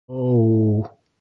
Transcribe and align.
—О-оу-у-у! 0.19 0.81